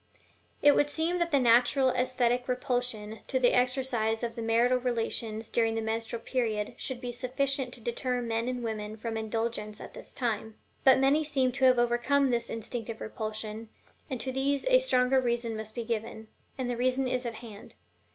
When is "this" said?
9.93-10.11, 12.31-12.49